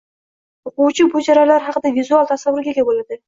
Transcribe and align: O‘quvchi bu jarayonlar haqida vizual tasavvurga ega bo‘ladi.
O‘quvchi 0.69 1.05
bu 1.15 1.21
jarayonlar 1.27 1.63
haqida 1.67 1.93
vizual 1.99 2.27
tasavvurga 2.33 2.73
ega 2.77 2.89
bo‘ladi. 2.91 3.19